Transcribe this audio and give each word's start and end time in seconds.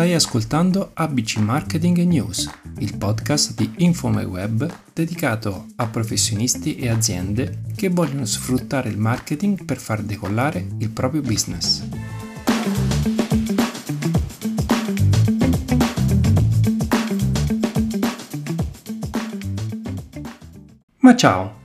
Stai 0.00 0.14
ascoltando 0.14 0.92
ABC 0.94 1.38
Marketing 1.38 1.98
News, 2.04 2.48
il 2.78 2.96
podcast 2.96 3.54
di 3.54 3.70
InfoMyWeb 3.84 4.72
dedicato 4.94 5.66
a 5.76 5.88
professionisti 5.88 6.76
e 6.76 6.88
aziende 6.88 7.64
che 7.74 7.88
vogliono 7.88 8.24
sfruttare 8.24 8.88
il 8.88 8.96
marketing 8.96 9.64
per 9.64 9.78
far 9.78 10.00
decollare 10.02 10.66
il 10.78 10.90
proprio 10.90 11.22
business. 11.22 11.86
Ma 21.00 21.16
ciao, 21.16 21.58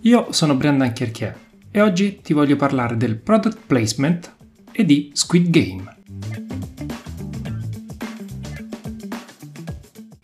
io 0.00 0.32
sono 0.32 0.56
Brendan 0.56 0.92
Cherchier 0.92 1.44
e 1.76 1.82
oggi 1.82 2.20
ti 2.22 2.32
voglio 2.32 2.56
parlare 2.56 2.96
del 2.96 3.18
product 3.18 3.58
placement 3.66 4.34
e 4.72 4.82
di 4.86 5.10
Squid 5.12 5.50
Game. 5.50 5.96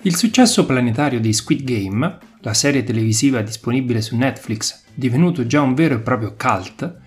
Il 0.00 0.16
successo 0.16 0.64
planetario 0.64 1.20
di 1.20 1.30
Squid 1.34 1.62
Game, 1.62 2.18
la 2.40 2.54
serie 2.54 2.82
televisiva 2.82 3.42
disponibile 3.42 4.00
su 4.00 4.16
Netflix, 4.16 4.84
divenuto 4.94 5.44
già 5.44 5.60
un 5.60 5.74
vero 5.74 5.96
e 5.96 6.00
proprio 6.00 6.34
cult, 6.38 7.00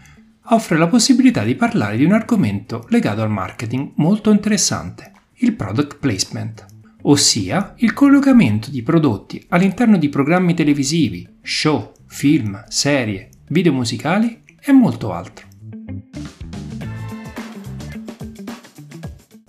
offre 0.49 0.77
la 0.77 0.89
possibilità 0.89 1.43
di 1.43 1.55
parlare 1.55 1.97
di 1.97 2.05
un 2.05 2.11
argomento 2.11 2.85
legato 2.89 3.23
al 3.23 3.31
marketing 3.31 3.93
molto 3.95 4.29
interessante, 4.29 5.11
il 5.37 5.53
product 5.53 5.97
placement, 5.97 6.65
ossia 7.01 7.73
il 7.77 7.93
collocamento 7.93 8.69
di 8.69 8.83
prodotti 8.83 9.43
all'interno 9.49 9.97
di 9.97 10.09
programmi 10.09 10.53
televisivi, 10.53 11.27
show, 11.41 11.93
film, 12.05 12.63
serie, 12.67 13.29
video 13.47 13.73
musicali 13.73 14.41
e 14.65 14.71
molto 14.71 15.13
altro. 15.13 15.45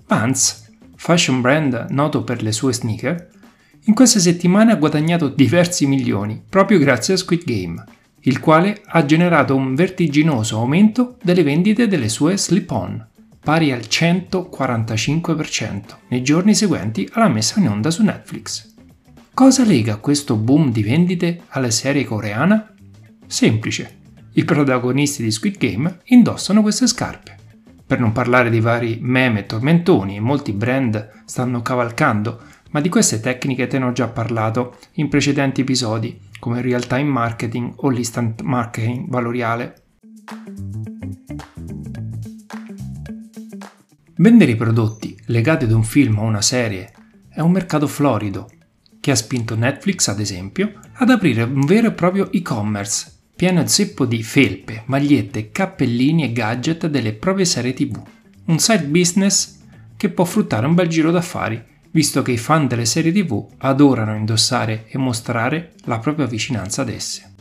Vans, 0.06 0.68
fashion 0.94 1.40
brand 1.40 1.86
noto 1.90 2.22
per 2.22 2.42
le 2.42 2.52
sue 2.52 2.72
sneaker, 2.72 3.30
in 3.84 3.94
queste 3.94 4.20
settimane 4.20 4.72
ha 4.72 4.76
guadagnato 4.76 5.28
diversi 5.28 5.86
milioni 5.86 6.42
proprio 6.48 6.78
grazie 6.78 7.14
a 7.14 7.16
Squid 7.16 7.44
Game, 7.44 7.84
il 8.22 8.40
quale 8.40 8.82
ha 8.84 9.04
generato 9.04 9.54
un 9.54 9.74
vertiginoso 9.74 10.58
aumento 10.58 11.16
delle 11.22 11.42
vendite 11.44 11.86
delle 11.86 12.08
sue 12.08 12.36
slip-on, 12.36 13.06
pari 13.40 13.70
al 13.70 13.80
145% 13.88 15.80
nei 16.08 16.22
giorni 16.22 16.54
seguenti 16.54 17.08
alla 17.12 17.28
messa 17.28 17.60
in 17.60 17.68
onda 17.68 17.90
su 17.90 18.02
Netflix. 18.02 18.74
Cosa 19.32 19.64
lega 19.64 19.96
questo 19.96 20.34
boom 20.36 20.72
di 20.72 20.82
vendite 20.82 21.42
alla 21.48 21.70
serie 21.70 22.04
coreana? 22.04 22.74
Semplice. 23.26 24.05
I 24.38 24.44
protagonisti 24.44 25.22
di 25.22 25.30
Squid 25.30 25.56
Game 25.56 26.00
indossano 26.04 26.60
queste 26.60 26.86
scarpe. 26.86 27.36
Per 27.86 27.98
non 27.98 28.12
parlare 28.12 28.50
di 28.50 28.60
vari 28.60 28.98
meme 29.00 29.40
e 29.40 29.46
tormentoni, 29.46 30.20
molti 30.20 30.52
brand 30.52 31.22
stanno 31.24 31.62
cavalcando 31.62 32.42
ma 32.72 32.82
di 32.82 32.90
queste 32.90 33.20
tecniche 33.20 33.66
te 33.66 33.78
ne 33.78 33.86
ho 33.86 33.92
già 33.92 34.08
parlato 34.08 34.76
in 34.94 35.08
precedenti 35.08 35.62
episodi, 35.62 36.20
come 36.38 36.60
real 36.60 36.86
time 36.86 37.04
marketing 37.04 37.72
o 37.76 37.88
l'instant 37.88 38.42
marketing 38.42 39.08
valoriale. 39.08 39.82
Vendere 44.16 44.50
i 44.50 44.56
prodotti 44.56 45.18
legati 45.28 45.64
ad 45.64 45.72
un 45.72 45.82
film 45.82 46.18
o 46.18 46.24
una 46.24 46.42
serie 46.42 46.92
è 47.30 47.40
un 47.40 47.52
mercato 47.52 47.86
florido 47.86 48.50
che 49.00 49.12
ha 49.12 49.16
spinto 49.16 49.56
Netflix, 49.56 50.08
ad 50.08 50.20
esempio, 50.20 50.74
ad 50.92 51.08
aprire 51.08 51.44
un 51.44 51.64
vero 51.64 51.86
e 51.86 51.92
proprio 51.92 52.30
e-commerce 52.30 53.14
pieno 53.36 53.66
zeppo 53.66 54.06
di 54.06 54.22
felpe, 54.22 54.84
magliette, 54.86 55.50
cappellini 55.50 56.24
e 56.24 56.32
gadget 56.32 56.86
delle 56.86 57.12
proprie 57.12 57.44
serie 57.44 57.74
TV. 57.74 58.00
Un 58.46 58.58
side 58.58 58.86
business 58.86 59.58
che 59.94 60.08
può 60.08 60.24
fruttare 60.24 60.66
un 60.66 60.74
bel 60.74 60.88
giro 60.88 61.10
d'affari 61.10 61.62
visto 61.90 62.22
che 62.22 62.32
i 62.32 62.38
fan 62.38 62.66
delle 62.66 62.84
serie 62.84 63.12
tv 63.12 63.46
adorano 63.58 64.14
indossare 64.14 64.84
e 64.88 64.98
mostrare 64.98 65.74
la 65.84 65.98
propria 65.98 66.26
vicinanza 66.26 66.82
ad 66.82 66.90
esse. 66.90 67.34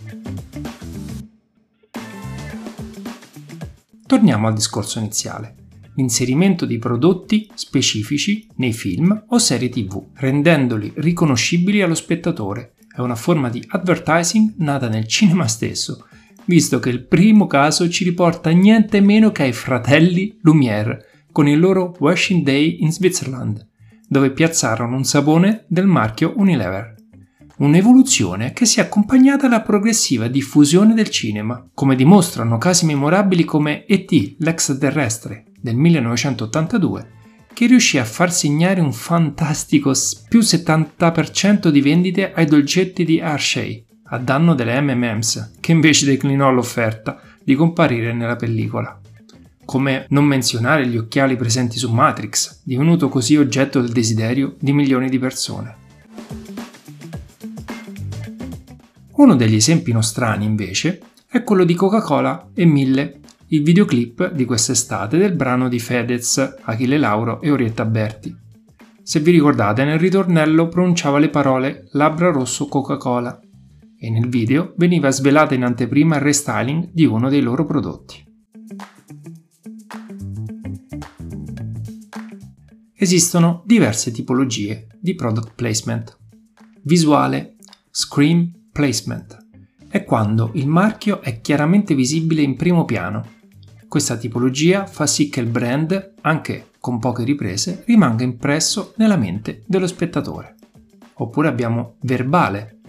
Torniamo 4.06 4.48
al 4.48 4.54
discorso 4.54 5.00
iniziale. 5.00 5.56
L'inserimento 5.96 6.66
di 6.66 6.78
prodotti 6.78 7.50
specifici 7.54 8.48
nei 8.56 8.72
film 8.72 9.26
o 9.30 9.38
serie 9.38 9.70
tv, 9.70 10.08
rendendoli 10.14 10.92
riconoscibili 10.96 11.82
allo 11.82 11.96
spettatore. 11.96 12.75
È 12.96 13.02
una 13.02 13.16
forma 13.16 13.50
di 13.50 13.62
advertising 13.68 14.54
nata 14.60 14.88
nel 14.88 15.06
cinema 15.06 15.48
stesso, 15.48 16.08
visto 16.46 16.80
che 16.80 16.90
il 16.90 17.06
primo 17.06 17.46
caso 17.46 17.90
ci 17.90 18.06
riporta 18.06 18.52
niente 18.52 19.02
meno 19.02 19.34
che 19.34 19.44
ai 19.44 19.52
fratelli 19.52 20.40
Lumière 20.44 21.00
con 21.34 21.46
il 21.46 21.60
loro 21.60 21.94
Washing 22.00 22.44
Day 22.46 22.78
in 22.80 22.94
Switzerland, 22.94 23.68
dove 24.08 24.32
piazzarono 24.32 24.96
un 24.96 25.04
sapone 25.04 25.66
del 25.68 25.88
marchio 25.88 26.36
Unilever. 26.38 26.96
Un'evoluzione 27.58 28.54
che 28.54 28.66
si 28.66 28.80
è 28.80 28.84
accompagnata 28.84 29.48
alla 29.48 29.62
progressiva 29.62 30.30
diffusione 30.30 30.94
del 30.94 31.10
cinema, 31.10 31.70
come 31.74 31.96
dimostrano 31.96 32.58
casi 32.58 32.86
memorabili 32.86 33.44
come 33.44 33.86
E.T. 33.86 34.36
l'extraterrestre 34.40 35.48
del 35.60 35.76
1982, 35.76 37.15
che 37.56 37.68
riuscì 37.68 37.98
a 37.98 38.04
far 38.04 38.34
segnare 38.34 38.82
un 38.82 38.92
fantastico 38.92 39.94
più 40.28 40.42
70% 40.42 41.70
di 41.70 41.80
vendite 41.80 42.34
ai 42.34 42.46
dolcetti 42.46 43.06
di 43.06 43.20
Hershey, 43.20 43.86
a 44.10 44.18
danno 44.18 44.54
delle 44.54 44.82
M&M's, 44.82 45.54
che 45.62 45.72
invece 45.72 46.06
declinò 46.06 46.52
l'offerta 46.52 47.22
di 47.42 47.56
comparire 47.56 48.12
nella 48.12 48.36
pellicola 48.36 49.00
come 49.64 50.06
non 50.10 50.26
menzionare 50.26 50.86
gli 50.86 50.96
occhiali 50.96 51.36
presenti 51.36 51.80
su 51.80 51.92
Matrix, 51.92 52.62
divenuto 52.64 53.10
così 53.10 53.36
oggetto 53.36 53.82
del 53.82 53.92
desiderio 53.92 54.56
di 54.60 54.72
milioni 54.72 55.10
di 55.10 55.18
persone. 55.18 55.76
Uno 59.14 59.36
degli 59.36 59.56
esempi 59.56 59.92
nostrani, 59.92 60.46
invece, 60.46 61.02
è 61.28 61.44
quello 61.44 61.64
di 61.64 61.74
Coca-Cola 61.74 62.50
e 62.54 62.66
Mille, 62.66 63.22
il 63.50 63.62
videoclip 63.62 64.32
di 64.32 64.46
quest'estate 64.46 65.18
del 65.18 65.36
brano 65.36 65.70
di 65.70 65.80
Fedez, 65.80 66.56
Achille 66.64 66.98
Lauro 66.98 67.42
e 67.42 67.52
Orietta 67.52 67.86
Berti. 67.86 68.36
Se 69.04 69.20
vi 69.20 69.32
ricordate, 69.32 69.84
nel 69.84 70.00
ritornello 70.00 70.68
pronunciava 70.68 71.20
le 71.20 71.30
parole 71.30 71.88
Labbra 71.92 72.32
rosso 72.32 72.68
Coca-Cola 72.68 73.40
e 73.98 74.10
nel 74.10 74.30
video 74.30 74.74
veniva 74.78 75.12
svelata 75.12 75.54
in 75.54 75.64
anteprima 75.64 76.16
il 76.16 76.22
restyling 76.22 76.90
di 76.92 77.06
uno 77.06 77.30
dei 77.30 77.42
loro 77.42 77.66
prodotti. 77.66 78.24
Esistono 82.98 83.62
diverse 83.66 84.12
tipologie 84.12 84.88
di 85.00 85.14
product 85.14 85.54
placement. 85.54 86.18
Visuale, 86.82 87.58
screen 87.92 88.70
placement, 88.72 89.38
è 89.88 90.04
quando 90.04 90.50
il 90.56 90.68
marchio 90.68 91.22
è 91.22 91.40
chiaramente 91.42 91.94
visibile 91.94 92.42
in 92.42 92.56
primo 92.56 92.86
piano. 92.86 93.34
Questa 93.88 94.18
tipologia 94.18 94.86
fa 94.86 95.08
sì 95.08 95.30
che 95.30 95.40
il 95.40 95.48
brand, 95.48 96.14
anche 96.22 96.72
con 96.80 97.00
poche 97.00 97.24
riprese, 97.24 97.84
rimanga 97.86 98.24
impresso 98.24 98.94
nella 98.98 99.18
mente 99.18 99.64
dello 99.66 99.88
spettatore. 99.88 100.56
Oppure 101.16 101.48
abbiamo 101.48 101.96
verbale, 102.02 102.80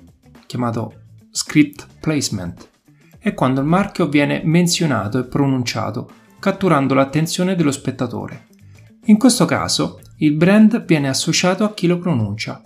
chiamato 0.46 1.02
script 1.30 1.86
placement, 2.00 2.68
è 3.18 3.34
quando 3.34 3.60
il 3.60 3.66
marchio 3.66 4.08
viene 4.08 4.42
menzionato 4.44 5.18
e 5.18 5.24
pronunciato, 5.24 6.10
catturando 6.38 6.94
l'attenzione 6.94 7.54
dello 7.54 7.72
spettatore 7.72 8.46
in 9.08 9.18
questo 9.18 9.44
caso 9.44 10.00
il 10.16 10.34
brand 10.34 10.84
viene 10.84 11.08
associato 11.08 11.62
a 11.62 11.72
chi 11.72 11.86
lo 11.86 11.98
pronuncia, 11.98 12.60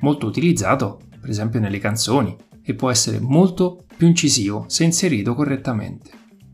molto 0.00 0.26
utilizzato 0.26 1.00
per 1.20 1.28
esempio 1.28 1.60
nelle 1.60 1.78
canzoni 1.78 2.34
e 2.62 2.74
può 2.74 2.90
essere 2.90 3.20
molto 3.20 3.84
più 3.94 4.06
incisivo 4.06 4.64
se 4.68 4.84
inserito 4.84 5.34
correttamente. 5.34 6.10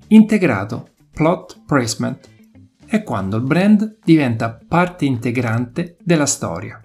Integrato 0.08 0.88
plot 1.12 1.62
placement 1.66 2.30
è 2.86 3.02
quando 3.02 3.36
il 3.36 3.42
brand 3.42 3.98
diventa 4.02 4.58
parte 4.66 5.04
integrante 5.04 5.96
della 6.02 6.26
storia. 6.26 6.80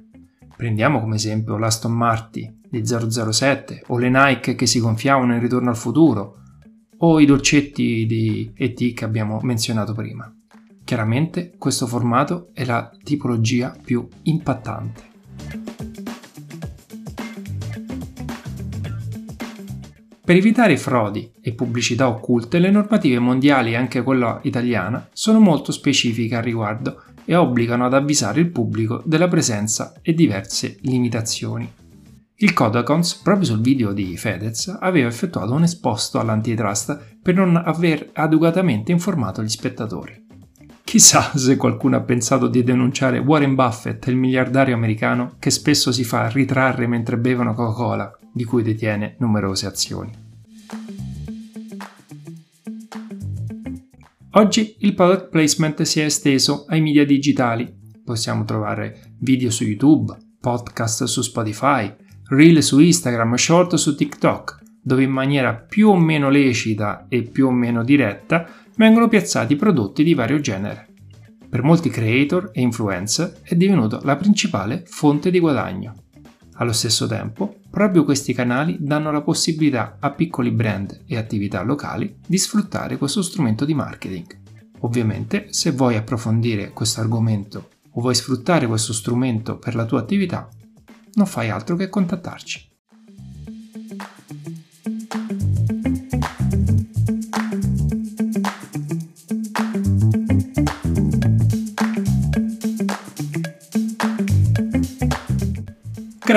Prendiamo 0.56 1.00
come 1.00 1.16
esempio 1.16 1.58
l'Aston 1.58 1.94
Martin 1.94 2.60
di 2.70 2.84
007 2.86 3.84
o 3.88 3.98
le 3.98 4.10
Nike 4.10 4.56
che 4.56 4.66
si 4.66 4.80
gonfiavano 4.80 5.34
in 5.34 5.40
ritorno 5.40 5.70
al 5.70 5.78
futuro 5.78 6.36
o 7.00 7.20
i 7.20 7.26
dolcetti 7.26 8.06
di 8.06 8.52
ET 8.56 8.94
che 8.94 9.06
abbiamo 9.06 9.40
menzionato 9.42 9.94
prima. 9.94 10.32
Chiaramente 10.84 11.54
questo 11.58 11.86
formato 11.86 12.50
è 12.54 12.66
la 12.66 12.90
tipologia 13.04 13.76
più 13.84 14.08
impattante. 14.24 15.16
Per 20.28 20.36
evitare 20.36 20.76
frodi 20.76 21.32
e 21.40 21.54
pubblicità 21.54 22.10
occulte, 22.10 22.60
le 22.60 22.70
normative 22.70 23.18
mondiali 23.18 23.72
e 23.72 23.76
anche 23.78 24.04
quella 24.04 24.42
italiana 24.44 25.08
sono 25.14 25.40
molto 25.40 25.72
specifiche 25.72 26.36
al 26.36 26.44
riguardo 26.44 27.02
e 27.24 27.34
obbligano 27.34 27.86
ad 27.86 27.94
avvisare 27.94 28.42
il 28.42 28.52
pubblico 28.52 29.02
della 29.06 29.30
presenza 29.30 29.94
e 30.02 30.14
diverse 30.14 30.80
limitazioni. 30.82 31.72
Il 32.36 32.52
Codacons, 32.52 33.16
proprio 33.16 33.46
sul 33.46 33.62
video 33.62 33.94
di 33.94 34.18
Fedez, 34.18 34.68
aveva 34.82 35.08
effettuato 35.08 35.54
un 35.54 35.64
esposto 35.64 36.20
all'antitrust 36.20 37.20
per 37.24 37.34
non 37.34 37.56
aver 37.56 38.10
adeguatamente 38.12 38.92
informato 38.92 39.42
gli 39.42 39.48
spettatori. 39.48 40.27
Chissà 40.88 41.32
se 41.36 41.58
qualcuno 41.58 41.98
ha 41.98 42.02
pensato 42.02 42.48
di 42.48 42.64
denunciare 42.64 43.20
Warren 43.20 43.56
Buffett, 43.56 44.08
il 44.08 44.16
miliardario 44.16 44.74
americano 44.74 45.36
che 45.38 45.50
spesso 45.50 45.92
si 45.92 46.06
fa 46.06 46.30
ritrarre 46.30 46.88
mentre 46.88 47.18
bevono 47.18 47.54
Coca-Cola, 47.54 48.18
di 48.32 48.46
cui 48.46 48.64
detiene 48.64 49.18
numerose 49.20 49.66
azioni. 49.66 50.12
Oggi 54.32 54.78
il 54.80 54.94
product 54.94 55.28
placement 55.28 55.82
si 55.82 56.00
è 56.00 56.06
esteso 56.06 56.64
ai 56.70 56.80
media 56.80 57.06
digitali. 57.06 57.70
Possiamo 58.06 58.46
trovare 58.46 59.16
video 59.20 59.50
su 59.50 59.66
YouTube, 59.66 60.16
podcast 60.40 61.04
su 61.04 61.22
Spotify, 61.22 61.94
reel 62.30 62.64
su 62.64 62.80
Instagram, 62.80 63.34
short 63.36 63.76
su 63.76 63.94
TikTok, 63.94 64.60
dove 64.82 65.04
in 65.04 65.12
maniera 65.12 65.54
più 65.54 65.90
o 65.90 65.98
meno 65.98 66.30
lecita 66.30 67.08
e 67.10 67.24
più 67.24 67.48
o 67.48 67.52
meno 67.52 67.84
diretta 67.84 68.48
vengono 68.78 69.08
piazzati 69.08 69.56
prodotti 69.56 70.04
di 70.04 70.14
vario 70.14 70.40
genere. 70.40 70.88
Per 71.50 71.64
molti 71.64 71.90
creator 71.90 72.52
e 72.54 72.62
influencer 72.62 73.42
è 73.42 73.56
divenuto 73.56 74.00
la 74.04 74.16
principale 74.16 74.84
fonte 74.86 75.32
di 75.32 75.40
guadagno. 75.40 76.04
Allo 76.60 76.74
stesso 76.74 77.08
tempo, 77.08 77.60
proprio 77.70 78.04
questi 78.04 78.34
canali 78.34 78.78
danno 78.80 79.12
la 79.12 79.22
possibilità 79.22 79.98
a 80.00 80.12
piccoli 80.12 80.52
brand 80.52 81.04
e 81.08 81.18
attività 81.18 81.62
locali 81.62 82.18
di 82.26 82.38
sfruttare 82.38 82.98
questo 82.98 83.22
strumento 83.22 83.66
di 83.66 83.74
marketing. 83.74 84.40
Ovviamente, 84.82 85.48
se 85.50 85.72
vuoi 85.72 85.96
approfondire 85.96 86.72
questo 86.72 87.00
argomento 87.00 87.70
o 87.92 88.02
vuoi 88.02 88.16
sfruttare 88.16 88.68
questo 88.68 88.94
strumento 88.94 89.58
per 89.58 89.76
la 89.76 89.86
tua 89.86 90.00
attività, 90.00 90.48
non 91.14 91.26
fai 91.26 91.50
altro 91.50 91.76
che 91.76 91.90
contattarci. 91.90 92.77